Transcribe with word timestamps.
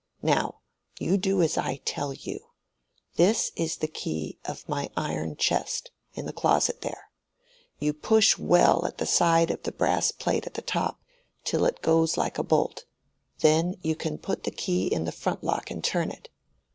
Now 0.23 0.61
you 0.99 1.15
do 1.15 1.43
as 1.43 1.59
I 1.59 1.79
tell 1.85 2.11
you. 2.11 2.39
This 3.17 3.51
is 3.55 3.77
the 3.77 3.87
key 3.87 4.39
of 4.45 4.67
my 4.67 4.89
iron 4.97 5.35
chest, 5.37 5.91
in 6.15 6.25
the 6.25 6.33
closet 6.33 6.81
there. 6.81 7.11
You 7.77 7.93
push 7.93 8.35
well 8.35 8.83
at 8.87 8.97
the 8.97 9.05
side 9.05 9.51
of 9.51 9.61
the 9.61 9.71
brass 9.71 10.11
plate 10.11 10.47
at 10.47 10.55
the 10.55 10.63
top, 10.63 11.03
till 11.43 11.65
it 11.65 11.83
goes 11.83 12.17
like 12.17 12.39
a 12.39 12.43
bolt: 12.43 12.85
then 13.41 13.75
you 13.83 13.95
can 13.95 14.17
put 14.17 14.43
the 14.43 14.49
key 14.49 14.87
in 14.87 15.05
the 15.05 15.11
front 15.11 15.43
lock 15.43 15.69
and 15.69 15.83
turn 15.83 16.09
it. 16.09 16.29